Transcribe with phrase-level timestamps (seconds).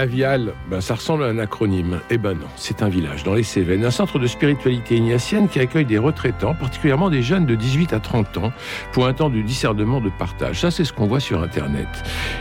[0.00, 2.00] La Viale, ben, ça ressemble à un acronyme.
[2.08, 5.60] Eh ben non, c'est un village dans les Cévennes, un centre de spiritualité ignatienne qui
[5.60, 8.52] accueille des retraitants, particulièrement des jeunes de 18 à 30 ans,
[8.92, 10.58] pour un temps de discernement, de partage.
[10.62, 11.86] Ça, c'est ce qu'on voit sur Internet.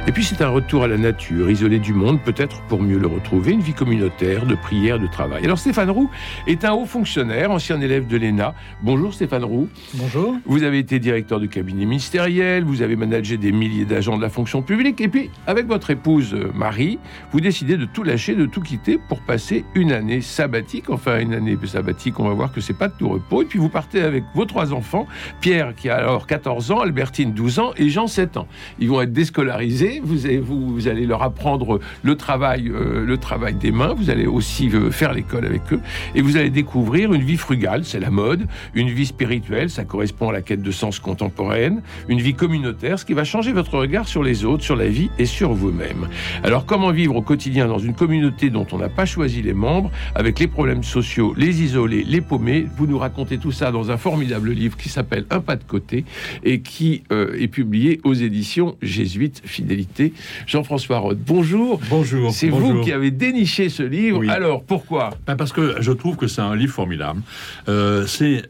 [0.08, 3.08] Et puis, c'est un retour à la nature, isolé du monde, peut-être pour mieux le
[3.08, 5.44] retrouver, une vie communautaire, de prière, de travail.
[5.44, 6.10] Alors, Stéphane Roux
[6.48, 8.56] est un haut fonctionnaire, ancien élève de l'ENA.
[8.84, 9.68] Bonjour Stéphane Roux.
[9.96, 10.38] Bonjour.
[10.46, 14.30] Vous avez été directeur de cabinet ministériel, vous avez managé des milliers d'agents de la
[14.30, 17.00] fonction publique, et puis, avec votre épouse euh, Marie,
[17.34, 20.92] vous décidez de tout lâcher, de tout quitter pour passer une année sabbatique.
[20.92, 23.42] Enfin, une année sabbatique, on va voir que c'est pas de tout repos.
[23.42, 25.08] Et puis vous partez avec vos trois enfants,
[25.42, 28.48] Pierre qui a alors 14 ans, Albertine 12 ans et Jean 7 ans.
[28.78, 30.00] Ils vont être déscolarisés.
[30.04, 33.96] Vous, allez, vous, allez leur apprendre le travail, euh, le travail des mains.
[33.96, 35.82] Vous allez aussi euh, faire l'école avec eux
[36.14, 40.30] et vous allez découvrir une vie frugale, c'est la mode, une vie spirituelle, ça correspond
[40.30, 44.08] à la quête de sens contemporaine, une vie communautaire, ce qui va changer votre regard
[44.08, 46.08] sur les autres, sur la vie et sur vous-même.
[46.44, 49.92] Alors comment vivre au quotidien dans une communauté dont on n'a pas choisi les membres,
[50.14, 52.68] avec les problèmes sociaux, les isolés, les paumés.
[52.76, 56.04] Vous nous racontez tout ça dans un formidable livre qui s'appelle Un pas de côté
[56.44, 60.14] et qui euh, est publié aux éditions Jésuites Fidélité.
[60.48, 61.80] Jean-François Roth, bonjour.
[61.90, 62.32] Bonjour.
[62.32, 64.22] C'est vous qui avez déniché ce livre.
[64.30, 65.12] Alors pourquoi?
[65.26, 67.22] Ben Parce que je trouve que c'est un livre formidable.
[67.70, 68.44] Euh, c'est,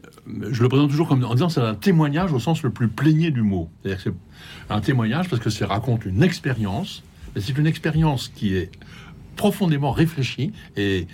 [0.50, 3.30] je le présente toujours comme en disant c'est un témoignage au sens le plus plaigné
[3.30, 3.68] du mot.
[3.84, 4.12] C'est
[4.68, 7.04] un témoignage parce que ça raconte une expérience
[7.36, 8.70] c'est une expérience qui est
[9.36, 11.06] profondément réfléchie et,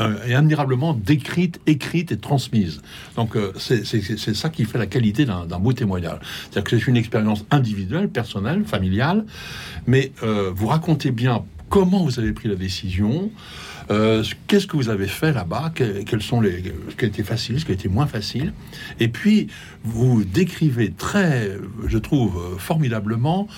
[0.00, 2.82] euh, admirablement décrite, écrite et transmise.
[3.14, 6.18] Donc euh, c'est ça qui fait la qualité d'un beau témoignage.
[6.42, 9.24] C'est-à-dire que c'est une expérience individuelle, personnelle, familiale,
[9.86, 11.44] mais euh, vous racontez bien
[11.74, 13.32] comment vous avez pris la décision,
[14.46, 17.64] qu'est-ce que vous avez fait là-bas, quels sont les, ce qui a été facile, ce
[17.64, 18.52] qui a été moins facile,
[19.00, 19.48] et puis
[19.82, 21.50] vous décrivez très,
[21.88, 23.48] je trouve, formidablement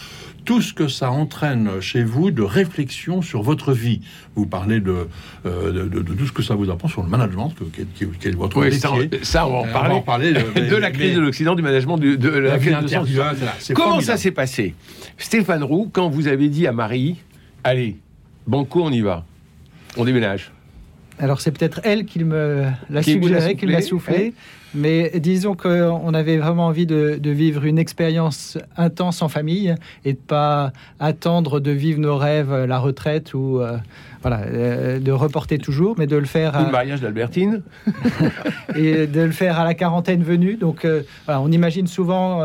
[0.47, 4.00] tout ce que ça entraîne chez vous de réflexion sur votre vie.
[4.34, 5.09] Vous parlez de,
[5.44, 8.78] euh, de, tout ce que ça vous apprend sur le management, qui, est, votre métier.
[9.25, 10.33] Ça, on va en parler.
[10.33, 14.75] de, la crise de l'Occident, du management de, la, crise de Comment ça s'est passé?
[15.19, 17.16] Stéphane Roux, quand vous avez dit à Marie,
[17.65, 17.98] allez,
[18.46, 19.24] banco, on y va,
[19.96, 20.52] on déménage.
[21.19, 24.34] Alors c'est peut-être elle qui me l'a suggéré, qui l'a soufflé.
[24.77, 30.19] Mais disons qu'on avait vraiment envie de, vivre une expérience intense en famille et de
[30.19, 33.78] pas attendre de vivre nos rêves, la retraite ou euh,
[34.21, 36.54] voilà, euh, de reporter toujours, mais de le faire.
[36.54, 36.65] À...
[36.65, 37.62] le mariage d'Albertine.
[38.77, 40.56] et de le faire à la quarantaine venue.
[40.56, 42.43] Donc euh, voilà, on imagine souvent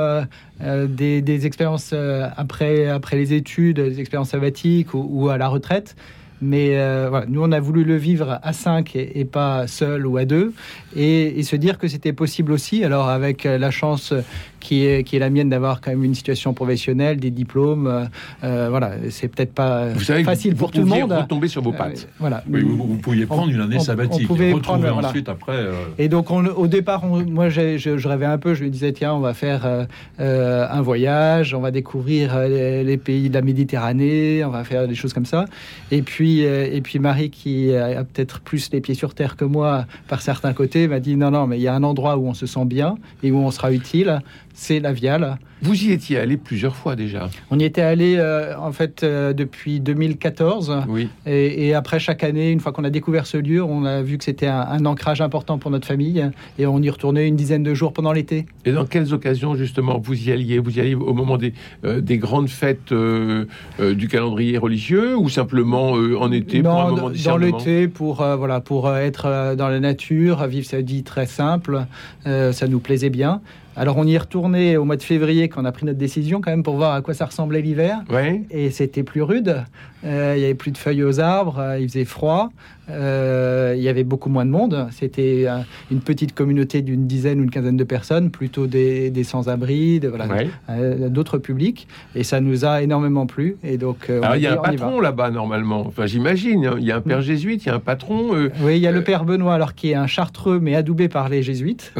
[0.62, 1.94] des, expériences
[2.38, 5.96] après, après les études, des expériences sabbatiques ou à la retraite.
[6.42, 10.18] Mais euh, voilà, nous, on a voulu le vivre à 5 et, pas seul ou
[10.18, 10.54] à 2,
[10.96, 12.84] et, se dire que c'était possible aussi.
[12.84, 14.14] Alors, avec euh, la chance
[14.62, 18.08] qui est, qui est la mienne d'avoir quand même une situation professionnelle, des diplômes,
[18.44, 19.90] euh, voilà, c'est peut-être pas
[20.24, 21.14] facile pour tout le monde.
[21.14, 22.08] Vous tomber sur vos pattes.
[22.20, 22.44] voilà.
[22.48, 25.66] vous, pouviez prendre une année sabbatique, on pouvait retrouver prendre, ensuite après.
[25.98, 28.54] Et donc, au départ, moi, je, je, rêvais un peu.
[28.54, 29.88] Je me disais, tiens, on va faire
[30.20, 34.96] un voyage, on va découvrir les, les pays de la Méditerranée, on va faire des
[34.96, 35.46] choses comme ça.
[35.92, 39.46] Et puis, euh, et puis Marie, qui a peut-être plus les pieds sur terre que
[39.46, 42.28] moi par certains côtés, m'a dit non, non, mais il y a un endroit où
[42.28, 44.22] on se sent bien et où on sera utile
[44.54, 45.38] c'est la Viale.
[45.64, 49.32] Vous y étiez allé plusieurs fois déjà On y était allé euh, en fait euh,
[49.32, 50.86] depuis 2014.
[50.90, 51.08] Oui.
[51.28, 54.24] Et, après chaque année, une fois qu'on a découvert ce lieu, on a vu que
[54.24, 56.26] c'était un, ancrage important pour notre famille
[56.58, 58.48] et on y retournait une dizaine de jours pendant l'été.
[58.66, 60.58] Et dans quelles occasions justement vous y alliez?
[60.58, 61.54] Vous y alliez au moment des,
[61.86, 67.38] euh, des grandes fêtes du calendrier religieux ou simplement en été pour un moment dans
[67.38, 71.86] l'été pour voilà pour être dans la nature, vivre sa vie très simple.
[72.26, 73.42] ça nous plaisait bien.
[73.76, 76.42] Alors on y est retourné au mois de février quand on a pris notre décision
[76.42, 78.04] quand même pour voir à quoi ça ressemblait l'hiver.
[78.50, 79.64] Et c'était plus rude.
[80.04, 82.50] Euh, il y avait plus de feuilles aux arbres, euh, il faisait froid.
[82.90, 84.88] Euh, il y avait beaucoup moins de monde.
[84.92, 85.46] C'était
[85.92, 90.02] une petite communauté d'une dizaine ou une quinzaine de personnes, plutôt des, sans-abri,
[91.10, 91.88] d'autres publics.
[92.16, 93.56] Et ça nous a énormément plu.
[93.64, 95.86] Et donc, il y a un patron là-bas normalement.
[95.88, 96.66] Enfin, j'imagine.
[96.66, 96.76] Hein.
[96.80, 98.50] Il y a un père jésuite, il y a un patron.
[98.62, 101.30] oui, il y a le père Benoît, alors qui est un chartreux mais adoubé par
[101.30, 101.94] les jésuites,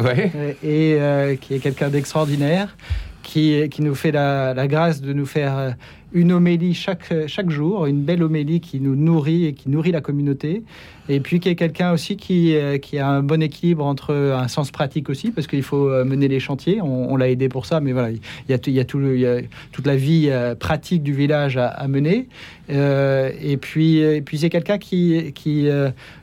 [0.62, 0.98] et
[1.40, 2.76] qui est quelqu'un d'extraordinaire.
[3.22, 5.74] Qui, nous fait la, grâce de nous faire
[6.12, 10.00] une homélie chaque, chaque jour, une belle homélie qui nous nourrit et qui nourrit la
[10.00, 10.62] communauté.
[11.08, 14.46] Et puis qui est quelqu'un aussi qui, euh, qui a un bon équilibre entre un
[14.46, 16.80] sens pratique aussi, parce qu'il faut euh, mener les chantiers.
[16.80, 19.86] On, l'a aidé pour ça, mais voilà, il y a, tout il y a toute
[19.86, 22.28] la vie euh, pratique du village à, mener.
[22.68, 25.68] et puis, et puis c'est quelqu'un qui, qui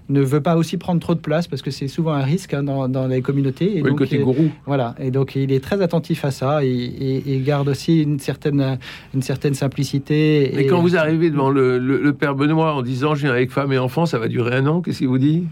[0.10, 2.64] ne veut pas aussi prendre trop de place parce que c'est souvent un risque hein,
[2.64, 3.78] dans, dans, les communautés.
[3.78, 4.50] Et donc, le côté gourou.
[4.66, 8.80] Voilà, et donc il est très attentif à ça et, et, garde aussi une certaine,
[9.14, 10.60] une certaine simplicité.
[10.60, 13.72] Et, quand vous arrivez devant le, le, père Benoît en disant je viens avec femme
[13.72, 15.46] et enfant, ça va durer un an, qu'est-ce qu'il vous dit?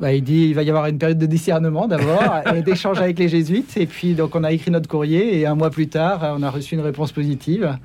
[0.00, 3.18] Bah, il dit il va y avoir une période de discernement d'abord et d'échange avec
[3.18, 3.76] les jésuites.
[3.76, 6.50] Et puis, donc, on a écrit notre courrier et un mois plus tard, on a
[6.50, 7.76] reçu une réponse positive.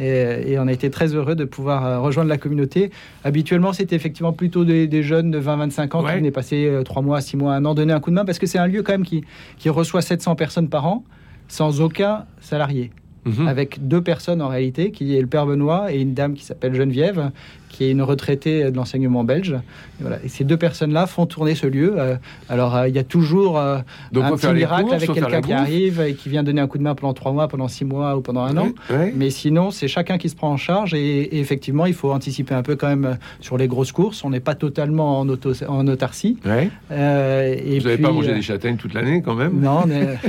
[0.00, 2.90] Et, on a été très heureux de pouvoir euh, rejoindre la communauté.
[3.24, 7.20] Habituellement, c'était effectivement plutôt des, jeunes de 20-25 ans qui venaient passer 3 euh, mois,
[7.20, 8.92] 6 mois, un an, donner un coup de main, parce que c'est un lieu quand
[8.92, 9.24] même qui,
[9.58, 11.04] qui reçoit 700 personnes par an,
[11.48, 12.90] sans aucun salarié.
[13.24, 13.48] Mhm.
[13.48, 16.74] avec deux personnes en réalité, qui est le père Benoît et une dame qui s'appelle
[16.74, 17.30] Geneviève,
[17.68, 19.56] qui est une retraitée de l'enseignement belge.
[20.00, 20.18] Et, voilà.
[20.24, 21.94] et ces deux personnes-là font tourner ce lieu.
[21.98, 22.16] Euh,
[22.48, 23.78] alors, euh, il y a toujours euh,
[24.14, 26.94] un petit miracle avec quelqu'un qui arrive et qui vient donner un coup de main
[26.94, 28.68] pendant trois mois, pendant six mois ou pendant un an.
[29.14, 30.94] Mais sinon, c'est chacun qui se prend en charge.
[30.94, 34.24] Et, effectivement, il faut anticiper un peu quand même sur les grosses courses.
[34.24, 36.38] On n'est pas totalement en, auto, en autarcie.
[36.44, 39.60] et Vous n'avez pas mangé des châtaignes toute l'année quand même?
[39.60, 39.84] Non,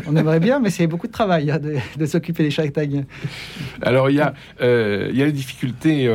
[0.08, 3.06] on, aimerait bien, mais c'est beaucoup de travail hein, de, s'occuper des châtaignes.
[3.82, 6.10] Alors, il y a, il y a les difficultés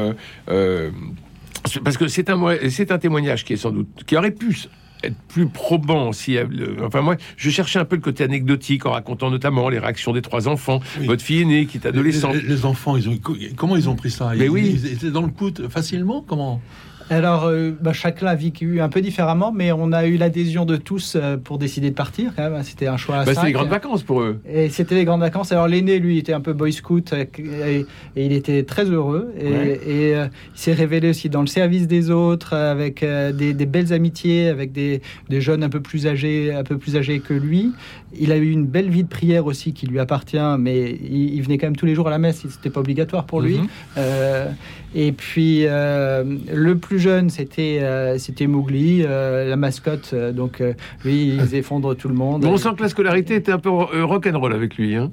[1.82, 4.56] parce que c'est un, c'est un témoignage qui est sans doute, qui aurait pu
[5.02, 6.38] être plus probant si
[6.82, 10.22] enfin moi je cherchais un peu le côté anecdotique en racontant notamment les réactions des
[10.22, 10.80] trois enfants.
[11.00, 12.36] Votre fille aînée qui est adolescente.
[12.36, 13.18] les, enfants ils ont
[13.56, 14.32] comment ils ont pris ça?
[14.36, 14.80] Mais oui.
[14.82, 16.24] ils étaient dans le coup facilement?
[16.26, 16.60] Comment?
[17.10, 20.76] Alors, euh, bah, chacun a vécu un peu différemment, mais on a eu l'adhésion de
[20.76, 22.32] tous euh, pour décider de partir.
[22.34, 23.24] Quand même, c'était un choix.
[23.24, 24.40] Bah, c'était les grandes vacances pour eux.
[24.48, 25.52] Et c'était les grandes vacances.
[25.52, 27.86] Alors l'aîné, lui, était un peu boy scout euh, et,
[28.16, 29.32] il était très heureux.
[29.38, 34.72] Et, il s'est révélé aussi dans le service des autres, avec des, belles amitiés, avec
[34.72, 37.72] des, jeunes un peu plus âgés, un peu plus âgés que lui.
[38.16, 41.58] Il a eu une belle vie de prière aussi qui lui appartient, mais il, venait
[41.58, 42.44] quand même tous les jours à la messe.
[42.48, 43.58] C'était pas obligatoire pour lui.
[43.58, 44.54] Mhm.
[44.94, 48.18] et puis le plus jeune, c'était euh,
[48.48, 50.10] Mowgli, euh, la mascotte.
[50.12, 50.62] Euh, donc
[51.04, 52.44] lui, ils effondrent tout le monde.
[52.44, 54.96] on sent que la scolarité était un peu rock'n'roll avec lui.
[54.96, 55.10] Hein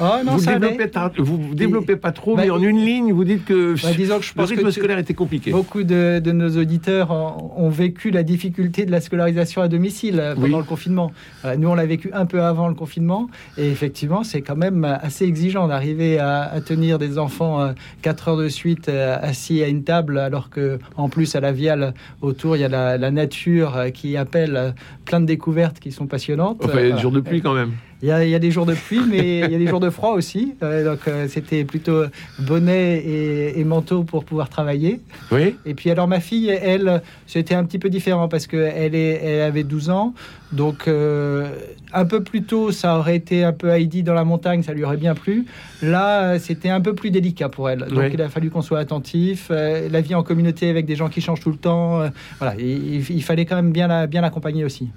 [0.00, 3.44] Oh, non, vous, développez vous développez pas trop, mais bah, en une ligne, vous dites
[3.44, 5.50] que, bah, disons que je le rythme scolaire était compliqué.
[5.50, 10.64] Beaucoup de, nos auditeurs ont, vécu la difficulté de la scolarisation à domicile pendant le
[10.64, 11.12] confinement.
[11.58, 13.28] nous, on l'a vécu un peu avant le confinement,
[13.58, 17.72] et effectivement, c'est quand même assez exigeant d'arriver à, tenir des enfants
[18.02, 21.94] 4 heures de suite assis à une table, alors que en plus à la Viale
[22.20, 24.74] autour, il y a la, nature qui appelle
[25.04, 26.62] plein de découvertes qui sont passionnantes.
[26.64, 27.72] Enfin, il y a des jours de pluie quand même.
[28.02, 30.10] Il y, a, des jours de pluie, mais il y a des jours de froid
[30.10, 30.56] aussi.
[30.64, 32.02] Euh, donc euh, c'était plutôt
[32.40, 35.00] bonnet et, manteau pour pouvoir travailler.
[35.30, 35.54] Oui.
[35.64, 39.62] Et puis alors ma fille, elle, c'était un petit peu différent parce qu'elle elle avait
[39.62, 40.14] 12 ans.
[40.50, 41.54] Donc euh,
[41.92, 44.82] un peu plus tôt, ça aurait été un peu Heidi dans la montagne, ça lui
[44.82, 45.46] aurait bien plu.
[45.80, 47.86] Là, c'était un peu plus délicat pour elle.
[47.86, 49.48] Donc il a fallu qu'on soit attentif.
[49.50, 52.02] la vie en communauté avec des gens qui changent tout le temps.
[52.40, 54.90] voilà, il, il, fallait quand même bien bien l'accompagner aussi.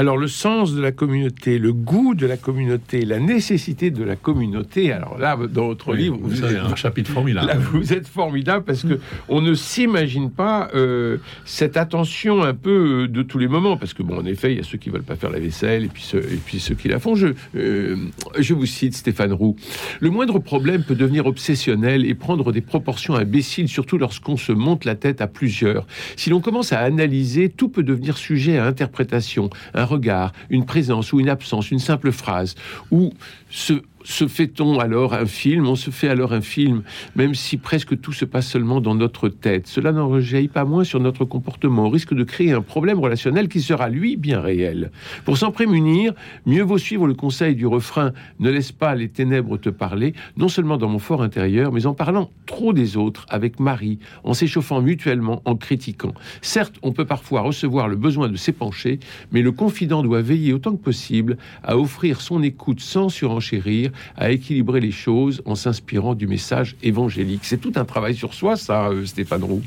[0.00, 4.16] Alors le sens de la communauté, le goût de la communauté, la nécessité de la
[4.16, 4.92] communauté.
[4.92, 7.48] Alors là, dans votre livre, vous, avez un chapitre formidable.
[7.48, 13.02] Là, vous êtes formidable parce que on ne s'imagine pas euh, cette attention un peu
[13.02, 13.76] euh, de tous les moments.
[13.76, 15.84] Parce que bon, en effet, il y a ceux qui veulent pas faire la vaisselle
[15.84, 17.14] et puis ceux, et puis ceux qui la font.
[17.14, 17.96] Je, euh,
[18.38, 19.56] je vous cite Stéphane Roux.
[20.00, 24.86] Le moindre problème peut devenir obsessionnel et prendre des proportions imbéciles, surtout lorsqu'on se monte
[24.86, 25.86] la tête à plusieurs.
[26.16, 31.12] Si l'on commence à analyser, tout peut devenir sujet à interprétation un regard, une présence
[31.12, 32.54] ou une absence, une simple phrase,
[32.90, 33.12] ou
[33.50, 35.66] ce se fait-on alors un film?
[35.66, 36.82] On se fait alors un film,
[37.16, 39.66] même si presque tout se passe seulement dans notre tête.
[39.66, 41.86] Cela n'en rejaillit pas moins sur notre comportement.
[41.86, 44.90] On risque de créer un problème relationnel qui sera, lui, bien réel.
[45.24, 46.14] Pour s'en prémunir,
[46.46, 50.48] mieux vaut suivre le conseil du refrain Ne laisse pas les ténèbres te parler, non
[50.48, 54.80] seulement dans mon fort intérieur, mais en parlant trop des autres, avec Marie, en s'échauffant
[54.80, 56.14] mutuellement, en critiquant.
[56.40, 58.98] Certes, on peut parfois recevoir le besoin de s'épancher,
[59.32, 64.30] mais le confident doit veiller autant que possible à offrir son écoute sans surenchérir à
[64.30, 67.40] équilibrer les choses en s'inspirant du message évangélique.
[67.44, 69.62] C'est tout un travail sur soi, ça, euh, Stéphane Roux.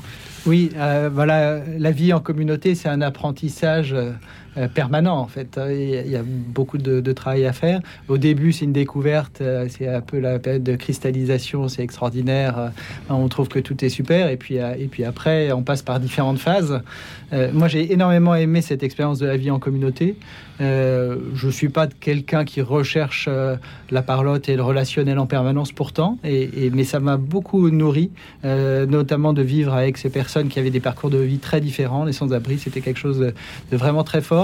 [0.46, 3.94] Oui, euh, voilà, la vie en communauté, c'est un apprentissage
[4.56, 5.58] euh, permanent en fait.
[5.68, 7.80] Il y a beaucoup de, travail à faire.
[8.08, 12.58] Au début, c'est une découverte, euh, c'est un peu la période de cristallisation, c'est extraordinaire.
[12.58, 12.68] Euh,
[13.08, 16.38] On trouve que tout est super, et puis, et puis après, on passe par différentes
[16.38, 16.80] phases.
[17.52, 20.16] Moi, j'ai énormément aimé cette expérience de la vie en communauté.
[20.60, 23.28] Euh, je suis pas quelqu'un qui recherche
[23.90, 28.10] la parlotte et le relationnel en permanence pourtant, et, mais ça m'a beaucoup nourri,
[28.44, 32.04] notamment de vivre avec ces personnes qui avaient des parcours de vie très différents.
[32.04, 34.43] Les sans-abri, c'était quelque chose de vraiment très fort.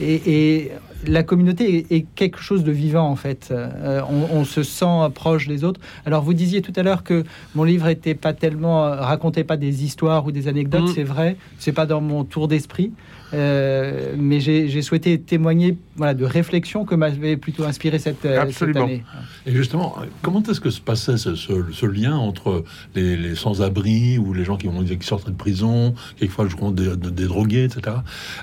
[0.00, 0.20] Et,
[0.56, 0.70] et
[1.06, 3.48] la communauté est, est quelque chose de vivant en fait.
[3.50, 5.80] Euh, on, on se sent proche des autres.
[6.06, 7.24] Alors vous disiez tout à l'heure que
[7.54, 10.88] mon livre était pas tellement euh, racontait pas des histoires ou des anecdotes.
[10.90, 10.92] Mm.
[10.94, 12.92] C'est vrai, c'est pas dans mon tour d'esprit.
[13.34, 18.84] Euh, mais j'ai souhaité témoigner voilà, de réflexions que m'avait plutôt inspiré cette, cette Absolument.
[18.84, 19.04] année.
[19.44, 22.64] Et justement, comment est-ce que se passait ce, ce- ce lien entre
[22.94, 26.74] les, les sans-abri ou les gens qui, ont, qui sortent de prison, quelquefois je compte
[26.74, 27.96] des, de- des drogués, etc.,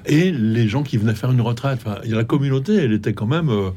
[0.06, 3.50] et les gens qui venaient faire une retraite enfin, La communauté, elle était quand même
[3.50, 3.70] euh,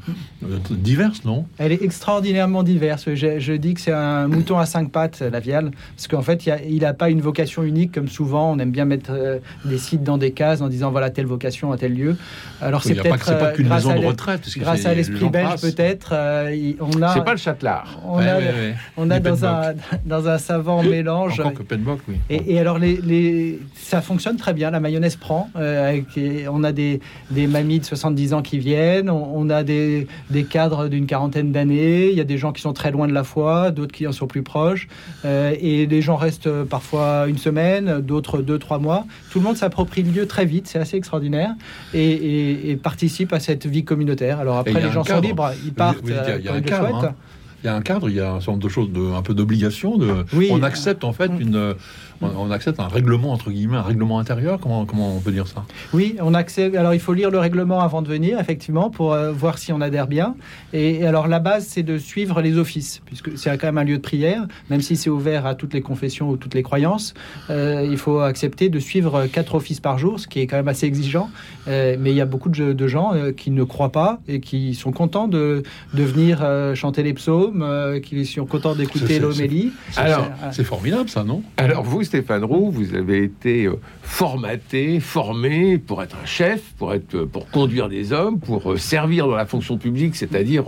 [0.43, 1.45] euh, diverse, non?
[1.57, 3.05] Elle est extraordinairement diverse.
[3.13, 6.45] Je, je dis que c'est un mouton à cinq pattes, la Viale, parce qu'en fait,
[6.67, 10.03] il n'a pas une vocation unique, comme souvent, on aime bien mettre euh, des sites
[10.03, 12.17] dans des cases en disant voilà telle vocation à tel lieu.
[12.61, 14.41] Alors c'est pas, peut-être pas euh, qu'une grâce, maison à de retraite.
[14.41, 16.09] parce que grâce à les l'esprit belge peut-être.
[16.13, 17.99] euh, on a, C'est pas le châtelard.
[18.05, 18.75] on Ouais, a, ouais, ouais.
[18.97, 19.73] on a dans un,
[20.05, 21.39] dans un savant mélange.
[21.39, 22.15] Encore que Penbock, oui.
[22.29, 24.71] Et, et alors, les, les- ça fonctionne très bien.
[24.71, 25.49] La mayonnaise prend.
[25.55, 26.99] euh, avec- et on a des,
[27.31, 29.09] des mamies de 70 ans qui viennent.
[29.09, 32.09] On, on a des, des cadres d'une quarantaine d'années.
[32.09, 34.11] Il y a des gens qui sont très loin de la foi, d'autres qui en
[34.11, 34.87] sont plus proches.
[35.25, 39.05] Euh, et les gens restent parfois une semaine, d'autres deux, trois mois.
[39.31, 40.67] Tout le monde s'approprie le lieu très vite.
[40.67, 41.51] C'est assez extraordinaire.
[41.93, 44.39] Et, et- et participe à cette vie communautaire.
[44.39, 45.51] Alors après, les gens sont libres.
[45.65, 47.15] Ils partent dites, il y a- un cadre, hein.
[47.61, 49.21] Il y a un cadre, il y a un certain nombre de choses, de, un
[49.21, 49.97] peu d'obligation.
[50.33, 50.47] Oui.
[50.49, 51.41] On accepte en fait Mm.
[51.41, 51.73] une,
[52.21, 54.59] on, on accepte un règlement entre guillemets, un règlement intérieur.
[54.59, 55.63] Comment, comment on peut dire ça?
[55.93, 56.75] Oui, on accède.
[56.75, 59.81] Alors, il faut lire le règlement avant de venir, effectivement, pour euh, voir si on
[59.81, 60.35] adhère bien.
[60.73, 63.83] Et, et alors, la base, c'est de suivre les offices, puisque c'est quand même un
[63.83, 67.13] lieu de prière, même si c'est ouvert à toutes les confessions ou toutes les croyances.
[67.49, 70.67] euh, il faut accepter de suivre quatre offices par jour, ce qui est quand même
[70.67, 71.29] assez exigeant.
[71.67, 74.39] Euh, mais il y a beaucoup de, de gens euh, qui ne croient pas et
[74.39, 79.19] qui sont contents de, de venir euh, chanter les psaumes, euh, qui sont contents d'écouter
[79.19, 79.71] l'homélie.
[79.97, 81.41] Alors, C'est- C'est formidable, ça, non?
[81.57, 86.91] Alors vous, Stéphane Roux, vous avez été euh, formaté, formé pour être un chef, pour
[86.95, 90.63] être, euh, pour conduire des hommes, pour euh, servir dans la fonction publique, c'est-à-dire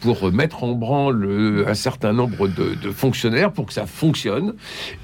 [0.00, 4.54] pour mettre en branle un certain nombre de, de fonctionnaires pour que ça fonctionne.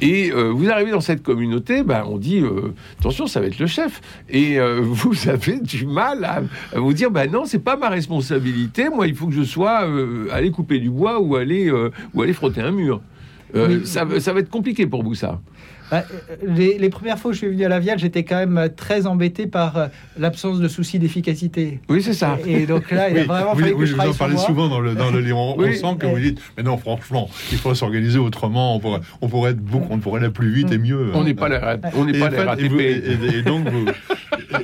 [0.00, 3.58] Et euh, vous arrivez dans cette communauté, ben, on dit euh, attention, ça va être
[3.58, 4.00] le chef.
[4.28, 6.42] Et euh, vous avez du mal à,
[6.72, 8.88] à vous dire ben non, c'est pas ma responsabilité.
[8.88, 9.84] Moi, il faut que je sois
[10.32, 11.68] aller couper du bois ou aller
[12.14, 13.00] ou aller frotter un mur.
[13.56, 13.86] Euh, Oui.
[13.86, 15.40] ça, ça va être compliqué pour vous, ça.
[15.90, 18.36] Bah, euh, les, les premières fois que je suis venu à la Viale, j'étais quand
[18.36, 19.86] même euh, très embêté par euh,
[20.18, 21.80] l'absence de souci d'efficacité.
[21.88, 22.38] Oui, c'est ça.
[22.46, 24.68] Et donc là, il a vraiment oui, fallu oui, que je vous en parlez souvent
[24.68, 25.38] dans le, dans le livre.
[25.38, 25.76] On, on Oui.
[25.76, 28.76] sent que vous dites, mais non, franchement, il faut s'organiser autrement.
[28.76, 31.10] On pourrait, on pourrait être beaucoup, on pourrait aller plus vite et mieux.
[31.14, 33.86] On n'est pas la, on n'est Et, pas la et donc vous,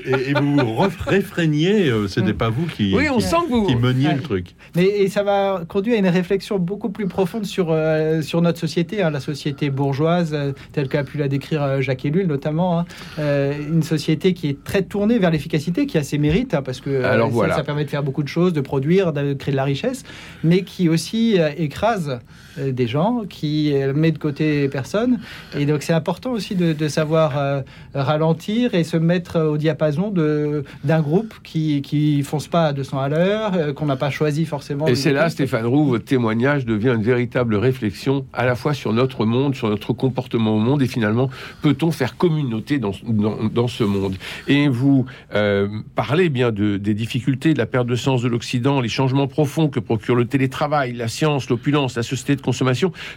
[0.07, 0.75] et, vous
[1.07, 3.67] réfréniez, c'était pas vous qui, oui, on qui, sent que vous.
[3.67, 4.15] qui meniez Ouais.
[4.15, 4.55] le truc.
[4.77, 8.59] Mais et ça m'a conduit à une réflexion beaucoup plus profonde sur, euh, sur notre
[8.61, 12.81] société, hein, la société bourgeoise, euh, telle qu'a pu la décrire euh, Jacques Ellul notamment.
[12.81, 12.87] hein.
[13.19, 16.81] Euh, une société qui est très tournée vers l'efficacité, qui a ses mérites, hein, parce
[16.81, 17.57] que euh, Alors ça, voilà.
[17.57, 20.03] ça permet de faire beaucoup de choses, de produire, de créer de la richesse,
[20.45, 22.19] mais qui aussi écrase
[22.59, 25.19] des gens, qui euh, met de côté personne.
[25.57, 27.63] Et donc c'est important aussi de, de savoir euh,
[27.95, 32.99] ralentir et se mettre au diapason de- d'un groupe qui, qui fonce pas à 200
[32.99, 34.87] à l'heure, euh, qu'on n'a pas choisi forcément.
[34.87, 35.29] Et c'est là.
[35.31, 39.69] Stéphane Roux, votre témoignage devient une véritable réflexion à la fois sur notre monde, sur
[39.69, 41.29] notre comportement au monde, et finalement,
[41.63, 44.15] peut-on faire communauté dans, dans, dans ce monde?
[44.49, 48.81] Et vous euh, parlez bien de, des difficultés, de la perte de sens de l'Occident,
[48.81, 52.41] les changements profonds que procure le télétravail, la science, l'opulence, la société de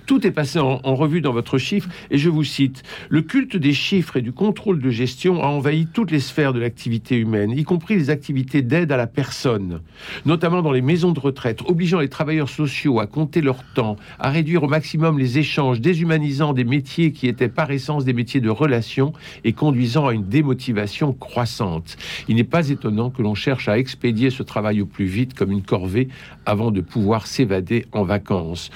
[0.05, 3.73] Tout est passé en, revue dans votre chiffre, et je vous cite Le culte des
[3.73, 7.63] chiffres et du contrôle de gestion a envahi toutes les sphères de l'activité humaine, y
[7.63, 9.81] compris les activités d'aide à la personne
[10.25, 14.29] notamment dans les maisons de retraite, obligeant les travailleurs sociaux à compter leur temps, à
[14.29, 18.49] réduire au maximum les échanges, déshumanisant des métiers qui étaient par essence des métiers de
[18.49, 21.97] relation et conduisant à une démotivation croissante.
[22.27, 25.51] Il n'est pas étonnant que l'on cherche à expédier ce travail au plus vite comme
[25.51, 26.09] une corvée
[26.45, 28.69] avant de pouvoir s'évader en vacances.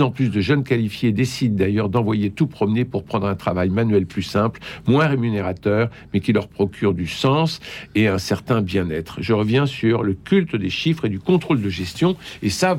[0.00, 4.06] En plus de jeunes qualifiés décident d'ailleurs d'envoyer tout promener pour prendre un travail manuel
[4.06, 7.60] plus simple, moins rémunérateur, mais qui leur procure du sens
[7.94, 9.18] et un certain bien-être.
[9.20, 12.16] Je reviens sur le culte des chiffres et du contrôle de gestion.
[12.42, 12.78] Et ça,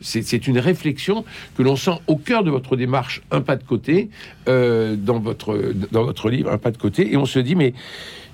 [0.00, 1.24] c'est une réflexion
[1.56, 4.08] que l'on sent au cœur de votre démarche, un pas de côté,
[4.48, 7.74] euh, dans votre, dans votre livre, un pas de côté, et on se dit, mais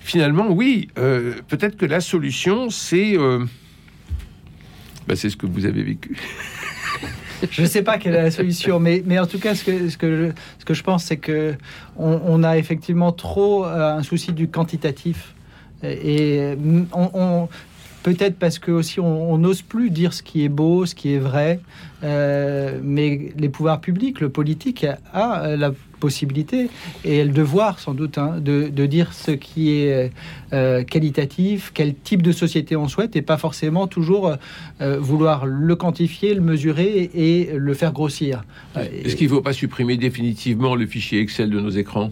[0.01, 3.17] finalement, oui, euh, peut-être que la solution, c'est...
[3.17, 3.45] euh,
[5.07, 6.17] bah, c'est ce que vous avez vécu.
[7.51, 9.89] Je ne sais pas quelle est la solution, mais, mais en tout cas, ce que,
[9.89, 11.55] ce que, je, ce que je pense, c'est que
[11.97, 15.35] on, a effectivement trop euh, un souci du quantitatif.
[15.83, 16.55] Et
[16.93, 17.49] on,
[18.03, 21.61] peut-être parce que on n'ose plus dire ce qui est beau, ce qui est vrai,
[22.03, 26.69] euh, mais les pouvoirs publics, le politique a euh, la possibilité
[27.05, 30.11] et le devoir sans doute hein, de, de dire ce qui est
[30.53, 34.35] euh, qualitatif, quel type de société on souhaite et pas forcément toujours
[34.81, 38.43] euh, vouloir le quantifier, le mesurer et le faire grossir.
[38.77, 42.11] Euh, Est-ce qu'il ne faut pas supprimer définitivement le fichier Excel de nos écrans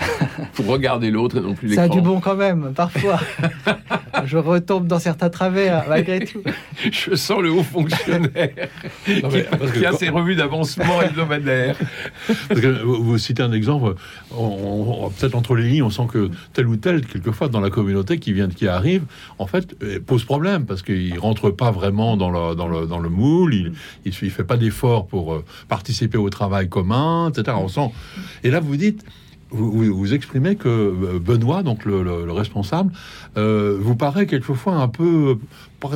[0.54, 3.20] pour regarder l'autre et non plus ça a l'écran du bon quand même, parfois.
[4.24, 6.42] Je retombe dans certains travers, malgré tout.
[6.90, 8.68] Je sens le haut fonctionnaire
[9.22, 11.76] Non, mais qui, a quand- ses revues d'avancement hebdomadaires.
[12.48, 13.94] Parce que vous, vous citez un exemple,
[14.36, 17.70] on- on- peut-être entre les lignes, on sent que tel ou tel, quelquefois, dans la
[17.70, 19.02] communauté qui vient, qui arrive,
[19.38, 22.98] en fait, euh, pose problème parce qu'il rentre pas vraiment dans le, dans le, dans
[22.98, 23.72] le moule, il,
[24.04, 27.56] il fait pas d'effort pour euh, participer au travail commun, etc.
[27.60, 27.90] On sent.
[28.44, 29.04] Et là, vous dites.
[29.52, 32.92] Vous, exprimez que euh, Benoît, donc le, le- le responsable,
[33.36, 35.38] euh, vous paraît quelquefois un peu,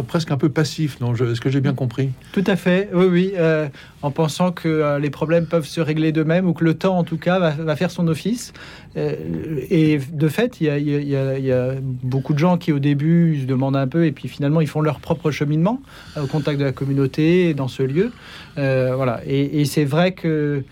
[0.08, 0.98] presque un peu passif.
[1.00, 2.10] Est-ce que j'ai bien compris?
[2.32, 3.68] Tout à fait, oui, oui, euh,
[4.02, 7.16] en pensant que les problèmes peuvent se régler d'eux-mêmes ou que le temps, en tout
[7.16, 8.52] cas, va, faire son office.
[8.96, 13.88] Et de fait, il y, a- beaucoup de gens qui, au début, se demandent un
[13.88, 15.80] peu et puis finalement, ils font leur propre cheminement
[16.20, 18.10] au contact de la communauté, dans ce lieu.
[18.56, 20.62] Voilà, et, c'est vrai que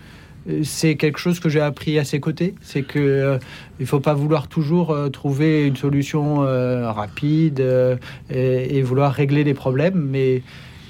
[0.63, 3.37] c'est quelque chose que j'ai appris à ses côtés, c'est que euh,
[3.79, 7.95] il faut pas vouloir toujours euh, trouver une solution euh, rapide euh,
[8.29, 10.41] et, et vouloir régler les problèmes, mais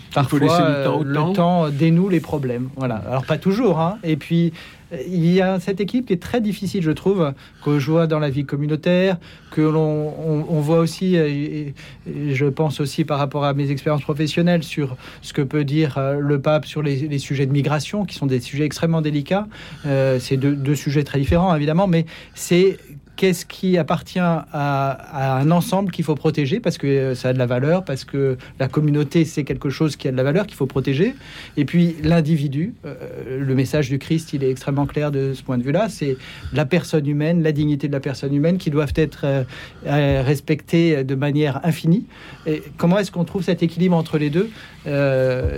[0.09, 2.69] faut parfois du temps euh, le temps dénoue les problèmes.
[2.75, 2.95] Voilà.
[3.07, 3.97] Alors pas toujours, hein.
[4.03, 7.33] Et puis euh, il y a cette équipe qui est très difficile, je trouve,
[7.63, 9.17] que je vois dans la vie communautaire,
[9.51, 11.73] que l'on on, on voit aussi, et-
[12.05, 16.19] je pense aussi par rapport à mes expériences professionnelles sur ce que peut dire euh,
[16.19, 19.47] le pape sur les, les sujets de migration, qui sont des sujets extrêmement délicats.
[19.85, 22.77] Euh, c'est deux, deux sujets très différents, évidemment, mais c'est
[23.15, 27.37] qu'est-ce qui appartient à, un ensemble qu'il faut protéger parce que euh, ça a de
[27.37, 30.55] la valeur, parce que la communauté c'est quelque chose qui a de la valeur qu'il
[30.57, 31.13] faut protéger.
[31.57, 32.95] Et puis l'individu, euh,
[33.39, 35.89] le message du Christ, il est extrêmement clair de ce point de vue-là.
[35.89, 36.17] C'est
[36.53, 39.43] la personne humaine, la dignité de la personne humaine qui doivent être euh,
[39.85, 42.05] euh, respectées de manière infinie.
[42.47, 44.49] Et comment est-ce qu'on trouve cet équilibre entre les deux
[44.85, 45.57] Euh,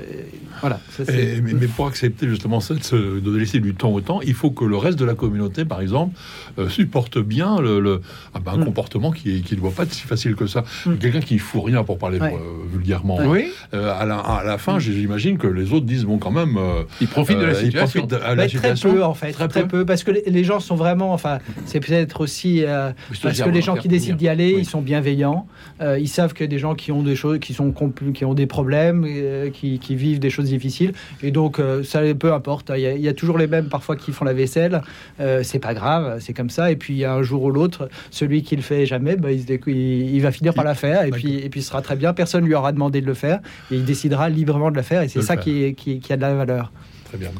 [0.61, 0.79] Voilà.
[1.07, 4.33] mais, mais pour accepter justement ça, de, se- de laisser du temps au temps, il
[4.33, 6.15] faut que le reste de la communauté, par exemple,
[6.59, 8.01] euh, supporte bien le, le-
[8.33, 8.65] ah ben, un Mm.
[8.65, 10.63] comportement qui ne doit pas être si facile que ça.
[10.85, 10.95] Mm.
[10.97, 12.33] Quelqu'un qui fout rien, pour parler Ouais.
[12.33, 13.17] euh, vulgairement.
[13.25, 16.57] Oui, Euh, à, la, à la fin, j'imagine que les autres disent bon, quand même.
[16.57, 17.99] euh, il profite de la euh, ils situation.
[18.01, 18.93] profitent de à la très situation.
[18.93, 19.67] peu en fait, Très très, peu.
[19.79, 19.85] peu.
[19.85, 23.61] parce que les, les gens sont vraiment, enfin, c'est peut-être aussi euh, parce que les
[23.61, 24.61] gens qui décident d'y aller, Oui.
[24.61, 25.47] ils sont bienveillants,
[25.81, 27.73] euh, ils savent qu'il y a des gens qui ont des choses, qui sont
[28.13, 32.01] qui ont des problèmes, euh, qui, qui vivent des choses difficiles, et donc euh, ça,
[32.17, 32.71] peu importe.
[32.75, 34.81] Il y, a, il y a toujours les mêmes parfois qui font la vaisselle,
[35.19, 36.71] euh, c'est pas grave, c'est comme ça.
[36.71, 39.31] Et puis il y a un jour ou l'autre, celui qui le fait jamais, bah,
[39.31, 41.67] il, se décou- il- il va finir par la faire, et puis et puis ce
[41.69, 42.13] sera très bien.
[42.13, 43.39] Personne lui aura demandé de le faire,
[43.71, 46.21] et il décidera librement de le faire, et c'est ça qui, qui, qui a de
[46.21, 46.71] la valeur.
[47.05, 47.31] Très bien.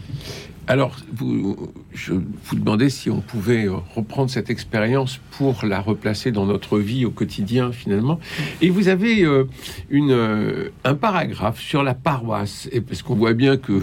[0.68, 6.32] Alors, vous, je vous demandais si on pouvait euh, reprendre cette expérience pour la replacer
[6.32, 8.20] dans notre vie au quotidien, finalement.
[8.62, 9.44] Et vous avez euh,
[9.92, 13.80] une, euh, un paragraphe sur la paroisse, et parce qu'on voit bien que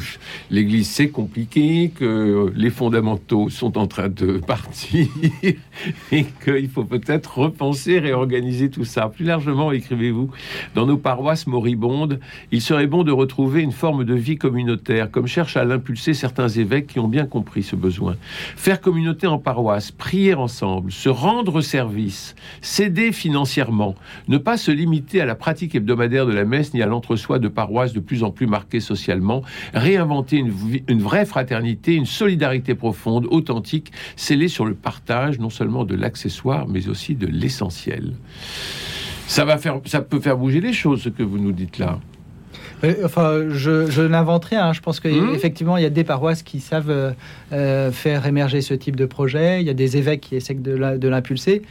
[0.50, 5.06] l'Église, c'est compliqué, que les fondamentaux sont en train de partir,
[6.10, 9.06] et qu'il faut peut-être repenser, réorganiser tout ça.
[9.08, 10.30] Plus largement, écrivez-vous,
[10.74, 12.18] dans nos paroisses moribondes,
[12.50, 16.48] il serait bon de retrouver une forme de vie communautaire, comme cherchent à l'impulser certains
[16.80, 18.16] qui ont bien compris ce besoin.
[18.56, 23.94] Faire communauté en paroisse, prier ensemble, se rendre service, s'aider financièrement,
[24.28, 27.48] ne pas se limiter à la pratique hebdomadaire de la messe ni à l'entre-soi de
[27.48, 29.42] paroisses de plus en plus marquées socialement,
[29.74, 30.52] réinventer une,
[30.88, 36.66] une vraie fraternité, une solidarité profonde, authentique, scellée sur le partage non seulement de l'accessoire,
[36.68, 38.14] mais aussi de l'essentiel.
[39.26, 41.98] Ça, va faire, ça peut faire bouger les choses, ce que vous nous dites là.
[43.04, 44.66] Enfin, je, je n'invente rien.
[44.68, 44.72] hein.
[44.72, 45.32] Je pense Mmh.
[45.32, 47.10] qu'effectivement, il y a des paroisses qui savent euh,
[47.52, 49.60] euh, faire émerger ce type de projet.
[49.60, 51.62] Il y a des évêques qui essaient de l'impulser.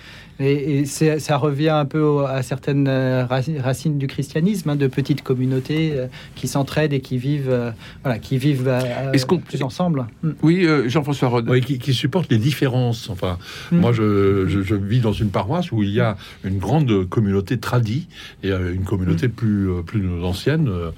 [0.42, 4.88] Et, ça revient un peu au- à certaines euh, raci- racines du christianisme, hein, de
[4.88, 7.72] petites communautés euh, qui s'entraident et qui vivent, euh,
[8.04, 10.08] voilà, qui vivent euh, Est-ce qu'on- plus ensemble.
[10.24, 10.30] Mm.
[10.42, 11.50] Oui, euh, Jean-François Rode.
[11.50, 13.10] Oui, qui, qui supportent les différences.
[13.10, 13.38] Enfin,
[13.72, 13.78] Mm.
[13.80, 17.58] moi, je, je- je vis dans une paroisse où il y a une grande communauté
[17.58, 18.08] tradie
[18.44, 20.68] et euh, une communauté plus, euh, plus ancienne.
[20.70, 20.92] euh,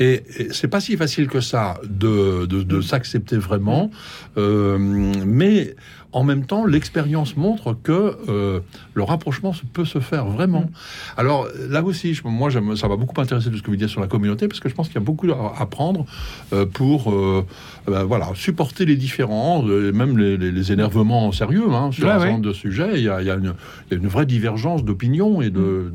[0.00, 3.90] Et, et c'est pas si facile que ça de, de, de s'accepter vraiment.
[4.36, 5.74] Euh, mais
[6.12, 8.60] en même temps, l'expérience montre que euh,
[8.94, 10.60] le rapprochement peut se faire vraiment.
[10.62, 10.70] Mm.
[11.18, 14.00] Alors là aussi, je- moi, ça va beaucoup m'intéresser de ce que vous dites sur
[14.00, 16.06] la communauté, parce que je pense qu'il y a beaucoup à apprendre
[16.52, 17.44] euh, pour euh,
[17.86, 22.10] ben, voilà, supporter les différends, euh, même les, les- les énervements sérieux hein, sur Ouais,
[22.10, 22.32] un certain ouais.
[22.32, 22.90] nombre de sujets.
[22.94, 23.54] Il y a, il y a une,
[23.90, 25.92] il y a une vraie divergence d'opinion et de, de-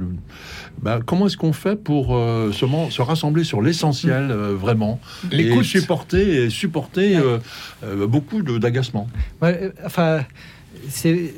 [0.82, 5.00] ben, comment est-ce qu'on fait pour se, rassembler sur l'essentiel euh, vraiment?
[5.32, 5.64] Et L'écoute.
[5.66, 9.08] supporter et supporter euh, beaucoup de- d'agacement.
[9.42, 10.11] Ouais, euh, enfin,
[10.90, 11.34] c'est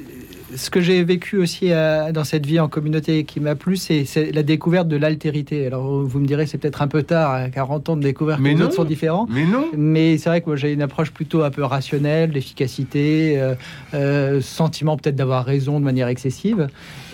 [0.56, 4.06] ce que j'ai vécu aussi euh, dans cette vie en communauté qui m'a plu, c'est
[4.34, 5.68] la découverte de l'altérité.
[5.68, 8.42] Alors, vous me direz, c'est peut-être un peu tard, à 40 ans, de découvrir que
[8.42, 9.28] Mais les autres sont différents.
[9.30, 9.68] Mais non.
[9.76, 13.56] Mais c'est vrai que moi j'ai une approche plutôt un peu rationnelle, d'efficacité, euh,
[13.94, 16.68] euh, sentiment peut-être d'avoir raison de manière excessive,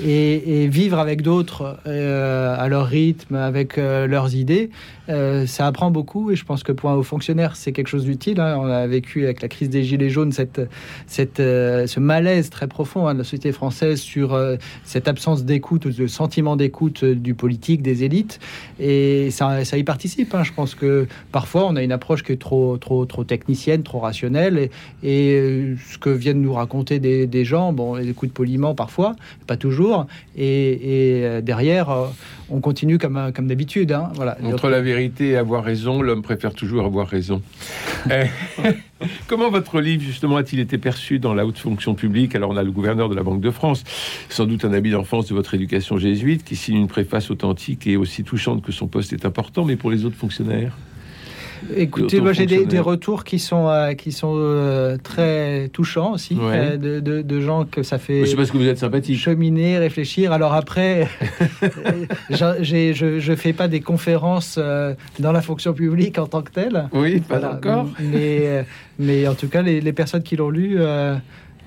[0.03, 4.69] et, et vivre avec d'autres euh, à leur rythme, avec leurs idées,
[5.07, 6.31] ça apprend beaucoup.
[6.31, 8.39] Et je pense que pour un haut fonctionnaire, c'est quelque chose d'utile.
[8.39, 8.57] hein.
[8.59, 10.61] On a vécu avec la crise des gilets jaunes cette,
[11.07, 16.55] cette, ce malaise très profond hein, société française sur euh, cette absence d'écoute, de sentiment
[16.55, 18.39] d'écoute euh, du politique, des élites,
[18.79, 20.33] et ça, ça y participe.
[20.33, 20.43] hein.
[20.43, 23.99] Je pense que parfois on a une approche qui est trop, trop, trop technicienne, trop
[23.99, 24.71] rationnelle, et,
[25.03, 29.15] et, euh, ce que viennent nous raconter des, des gens, bon, les écoute poliment parfois,
[29.45, 31.95] pas toujours, et, et, derrière
[32.51, 33.91] on continue comme, comme d'habitude.
[33.91, 34.09] hein.
[34.15, 34.35] Voilà.
[34.43, 37.43] Entre la vérité et avoir raison, l'homme préfère toujours avoir raison.
[39.27, 42.35] Comment votre livre, justement, a-t-il été perçu dans la haute fonction publique?
[42.35, 43.83] Alors, on a le gouverneur de la Banque de France,
[44.29, 47.97] sans doute un ami d'enfance de votre éducation jésuite, qui signe une préface authentique et
[47.97, 50.75] aussi touchante que son poste est important, mais pour les autres fonctionnaires?
[51.75, 56.71] Écoutez, moi j'ai des, retours qui sont, euh, qui sont euh, très touchants aussi, Ouais.
[56.73, 59.17] euh, de, de- de gens que ça fait C'est parce que vous êtes sympathique.
[59.19, 60.31] cheminer, réfléchir.
[60.31, 61.07] Alors après,
[62.29, 64.57] je ne fais pas des conférences
[65.19, 66.87] dans la fonction publique en tant que telle.
[66.93, 67.55] Oui, pas Voilà.
[67.55, 67.87] encore.
[67.99, 68.65] Mais,
[68.97, 70.77] mais en tout cas, les, les personnes qui l'ont lu,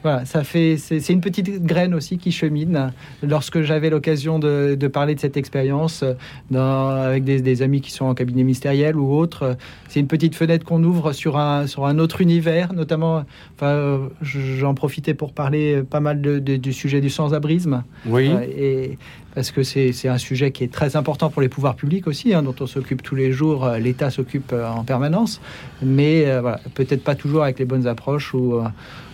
[0.02, 0.76] voilà, ça fait.
[0.78, 2.92] C'est une petite graine aussi qui chemine.
[3.22, 6.14] Lorsque j'avais l'occasion de, de parler de cette expérience euh,
[6.50, 9.54] dans- avec des, des amis qui sont en cabinet ministériel ou autre, euh,
[9.88, 13.24] c'est une petite fenêtre qu'on ouvre sur un, sur un autre univers, notamment.
[13.56, 17.84] Enfin, euh, j'en profitais pour parler pas mal de- de- du sujet du sans-abrisme.
[18.06, 18.30] Oui.
[18.56, 18.98] Et
[19.34, 22.42] parce que c'est un sujet qui est très important pour les pouvoirs publics aussi, hein,
[22.42, 25.40] dont on s'occupe tous les jours, l'État s'occupe en permanence,
[25.82, 28.56] mais euh, voilà, peut-être pas toujours avec les bonnes approches ou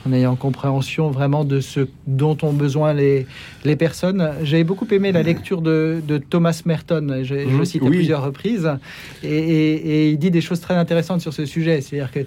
[0.06, 3.26] en ayant compréhension vraiment de ce dont ont besoin les,
[3.64, 4.30] les personnes.
[4.42, 7.86] J'ai beaucoup aimé la lecture de, de Thomas Merton, je, je Mhm, le cite à
[7.90, 8.70] plusieurs reprises,
[9.22, 9.74] et, et-
[10.06, 11.80] et il dit des choses très intéressantes sur ce sujet.
[11.80, 12.20] C'est-à-dire que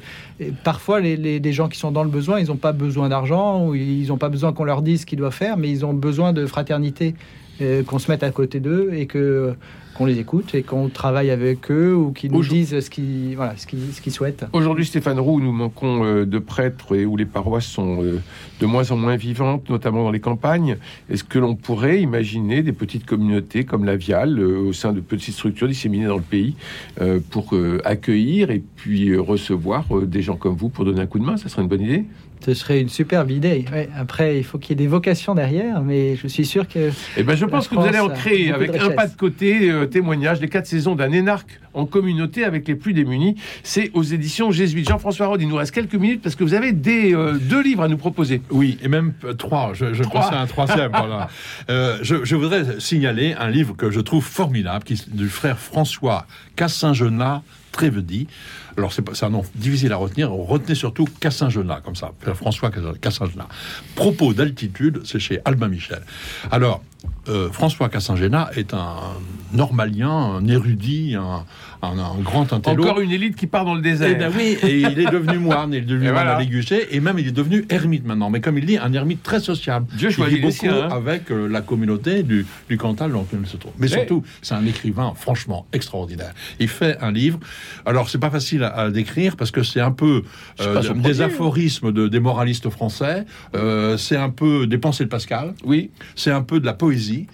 [0.63, 3.67] parfois, les, les- les gens qui sont dans le besoin, ils n'ont pas besoin d'argent,
[3.67, 5.93] ou ils n'ont pas besoin qu'on leur dise ce qu'ils doivent faire, mais ils ont
[5.93, 7.15] besoin de fraternité,
[7.61, 9.53] euh, qu'on se mette à côté d'eux et que
[9.93, 13.55] qu'on les écoute et qu'on travaille avec eux ou qu'ils nous disent ce qu'ils voilà,
[13.57, 14.45] ce ce souhaitent.
[14.53, 18.19] Aujourd'hui, Stéphane Roux, nous manquons euh, de prêtres et où les paroisses sont euh,
[18.59, 20.77] de moins en moins vivantes, notamment dans les campagnes.
[21.09, 24.99] Est-ce que l'on pourrait imaginer des petites communautés comme la Viale, euh, au sein de
[24.99, 26.55] petites structures disséminées dans le pays,
[27.29, 31.37] pour accueillir et puis recevoir des gens comme vous pour donner un coup de main?
[31.37, 32.05] Ça serait une bonne idée
[32.43, 33.65] Ce serait une superbe idée.
[33.71, 36.91] Ouais, après, il faut qu'il y ait des vocations derrière, mais je suis sûr que
[37.17, 39.85] Eh ben, je pense que vous allez en créer avec un pas de côté, euh,
[39.85, 43.35] témoignage des quatre saisons d'un énarque en communauté avec les plus démunis.
[43.63, 44.89] C'est aux éditions jésuites.
[44.89, 47.83] Jean-François Rode, il nous reste quelques minutes parce que vous avez des, euh, deux livres
[47.83, 48.41] à nous proposer.
[48.49, 49.71] Oui, et même euh, trois.
[49.73, 50.21] Je, je Trois.
[50.21, 50.91] pensais à un troisième.
[50.91, 51.29] voilà.
[51.69, 56.25] Euh, je, je voudrais signaler un livre que je trouve formidable, qui, du frère François
[56.55, 58.27] Cassin-Genat Trévedi.
[58.77, 60.31] Alors, c'est un nom difficile à retenir.
[60.31, 62.11] Retenez surtout Cassin-Genat, comme ça.
[62.35, 63.47] François Cassin-Genat.
[63.95, 66.01] Propos d'altitude, c'est chez Albin Michel.
[66.51, 66.83] Alors,
[67.29, 68.95] euh, François Cassin-Genat est un
[69.53, 71.45] normalien, un érudit, un,
[71.81, 72.83] un- un grand intello.
[72.83, 74.09] Encore une élite qui part dans le désert.
[74.11, 76.37] Eh ben oui, et il est devenu moine, il est devenu Et moine voilà.
[76.37, 76.41] à
[76.91, 78.29] et même il est devenu ermite maintenant.
[78.29, 79.87] Mais comme il dit, un ermite très sociable.
[79.97, 80.89] Dieu choisit beaucoup siens, hein.
[80.95, 83.73] avec euh, la communauté du, du Cantal dans lequel il se trouve.
[83.79, 86.33] Mais surtout, c'est un écrivain franchement extraordinaire.
[86.59, 87.39] Il fait un livre.
[87.85, 90.23] Alors, c'est pas facile à, à décrire parce que c'est un peu
[90.59, 93.25] euh, des premier, aphorismes de, des moralistes français.
[93.55, 95.53] euh, c'est un peu des pensées de Pascal.
[95.63, 95.89] Oui.
[96.15, 97.27] C'est un peu de la poésie.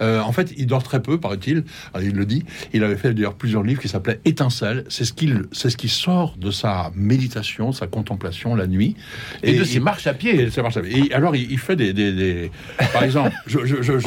[0.00, 1.64] Euh, en fait, il dort très peu, paraît-il.
[2.00, 2.44] Il le dit.
[2.72, 4.84] Il avait fait d'ailleurs plusieurs livres qui s'appelaient Étincelles.
[4.88, 8.96] C'est ce qu'il, c'est ce qui sort de sa méditation, sa contemplation la nuit.
[9.42, 10.48] Et, de ses il- marches à et pied.
[10.90, 12.50] Et alors, il, il fait des, des- des-
[12.92, 13.98] Par exemple, je, je, je.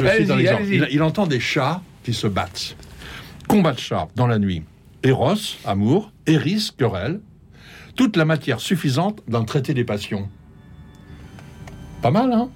[0.72, 2.76] Il, il entend des chats qui se battent.
[3.48, 4.62] Combat de chats dans la nuit.
[5.06, 6.10] Eros, amour.
[6.26, 7.20] Eris, querelle.
[7.94, 10.28] Toute la matière suffisante d'un traité des passions.
[12.02, 12.50] Pas mal, hein?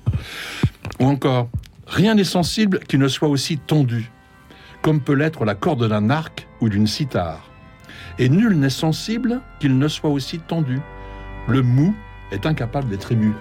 [0.99, 1.49] Ou encore,
[1.87, 4.11] rien n'est sensible qui ne soit aussi tondu,
[4.83, 7.49] comme peut l'être la corde d'un arc ou d'une cithare.
[8.19, 10.81] Et nul n'est sensible qu'il ne soit aussi tendu.
[11.47, 11.95] Le mou
[12.33, 13.33] est incapable d'être ému.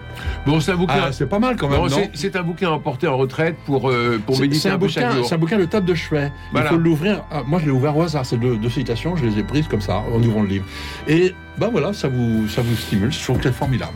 [0.45, 0.93] Bon, c'est un bouquin.
[1.07, 1.79] Ah, c'est pas mal quand même,
[2.13, 5.35] c'est- un bouquin emporté en retraite pour, euh, pour méditer un, un peu bouquin, c'est
[5.35, 6.31] un bouquin de table de chevet.
[6.51, 6.67] Voilà.
[6.67, 7.23] Il faut l'ouvrir.
[7.31, 8.25] ah, moi, je l'ai ouvert au hasard.
[8.25, 9.15] C'est deux, deux citations.
[9.15, 10.65] Je les ai prises comme ça en ouvrant le livre.
[11.07, 13.11] Et ben voilà, ça vous, ça vous stimule.
[13.11, 13.93] Je trouve que c'est formidable.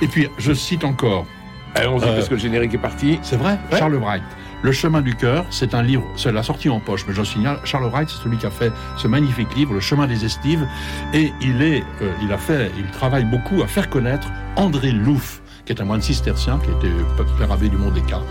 [0.00, 1.26] Et puis, je cite encore.
[1.74, 3.18] Allons-y, Euh, parce que le générique est parti.
[3.22, 3.78] C'est vrai, Ouais.
[3.78, 4.22] Charles Wright.
[4.62, 7.58] Le chemin du cœur, c'est un livre, c'est la sortie en poche, mais j'en signale,
[7.64, 10.66] Charles Wright, c'est celui qui a fait ce magnifique livre, Le chemin des estives,
[11.14, 15.42] et il est, euh, il a fait, il travaille beaucoup à faire connaître André Louf,
[15.64, 16.92] qui est un moine cistercien, qui était
[17.38, 18.22] père abbé du Mont des Cas,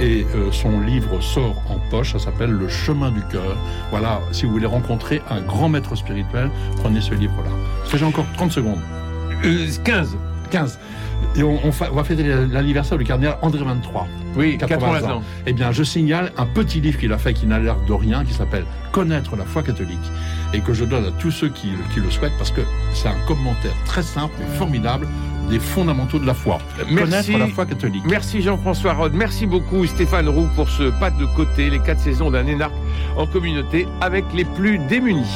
[0.00, 3.56] et euh, son livre sort en poche, ça s'appelle Le chemin du cœur.
[3.90, 7.50] Voilà, si vous voulez rencontrer un grand maître spirituel, prenez ce livre-là.
[7.84, 8.80] Est-ce que j'ai encore 30 secondes
[9.44, 10.16] Euh, 15.
[10.50, 10.78] 15.
[11.36, 14.06] Et on, on fa- on va fêter l'anniversaire du cardinal André 23.
[14.36, 15.16] Oui, 80 80 ans.
[15.18, 15.22] ans.
[15.46, 18.24] Eh bien, je signale un petit livre qu'il a fait qui n'a l'air de rien,
[18.24, 19.98] qui s'appelle Connaître la foi catholique,
[20.52, 22.60] et que je donne à tous ceux qui, qui le souhaitent, parce que
[22.92, 25.06] c'est un commentaire très simple et formidable
[25.50, 26.58] des fondamentaux de la foi.
[26.90, 26.94] Merci.
[27.32, 28.02] Connaître la foi catholique.
[28.08, 29.12] Merci Jean-François Rode.
[29.14, 32.72] Merci beaucoup Stéphane Roux pour ce pas de côté, les quatre saisons d'un énarque
[33.16, 35.26] en communauté avec les plus démunis.